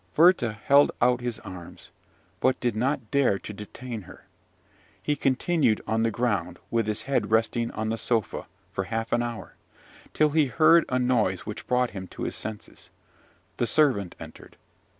Werther 0.17 0.53
held 0.53 0.91
out 0.99 1.21
his 1.21 1.37
arms, 1.41 1.91
but 2.39 2.59
did 2.59 2.75
not 2.75 3.11
dare 3.11 3.37
to 3.37 3.53
detain 3.53 4.01
her. 4.01 4.25
He 4.99 5.15
continued 5.15 5.79
on 5.85 6.01
the 6.01 6.09
ground, 6.09 6.57
with 6.71 6.87
his 6.87 7.03
head 7.03 7.29
resting 7.29 7.69
on 7.73 7.89
the 7.89 7.99
sofa, 7.99 8.47
for 8.71 8.85
half 8.85 9.11
an 9.11 9.21
hour, 9.21 9.53
till 10.15 10.31
he 10.31 10.47
heard 10.47 10.85
a 10.89 10.97
noise 10.97 11.41
which 11.45 11.67
brought 11.67 11.91
him 11.91 12.07
to 12.07 12.23
his 12.23 12.35
senses. 12.35 12.89
The 13.57 13.67
servant 13.67 14.15
entered. 14.19 14.57